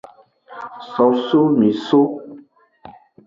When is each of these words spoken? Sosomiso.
Sosomiso. 0.91 2.01